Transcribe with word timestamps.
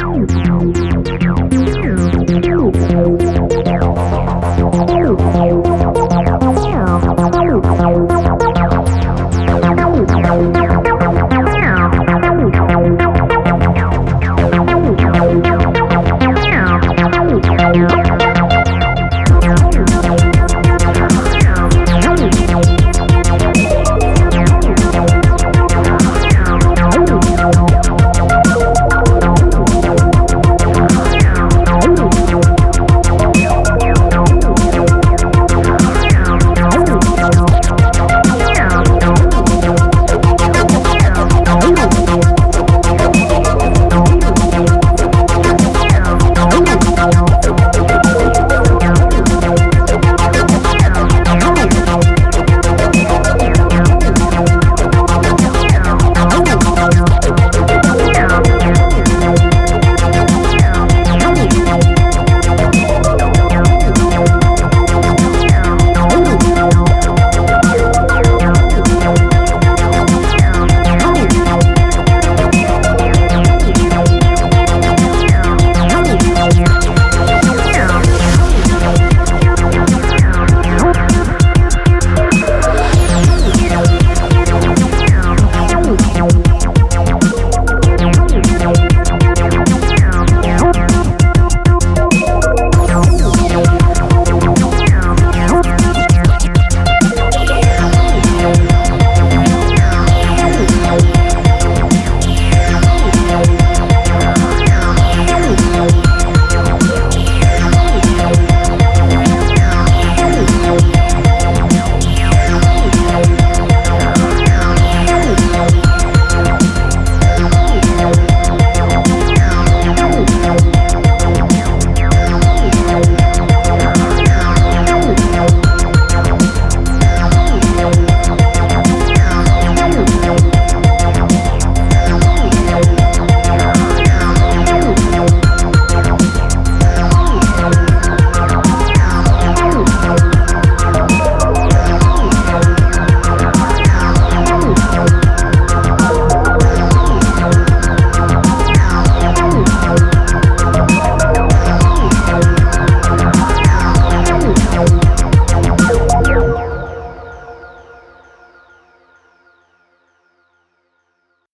Música 0.00 0.77